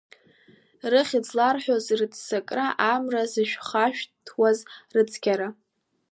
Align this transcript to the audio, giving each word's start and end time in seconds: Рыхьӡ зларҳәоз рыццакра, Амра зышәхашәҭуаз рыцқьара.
Рыхьӡ 0.91 1.25
зларҳәоз 1.29 1.85
рыццакра, 1.99 2.67
Амра 2.91 3.23
зышәхашәҭуаз 3.31 4.59
рыцқьара. 4.93 5.47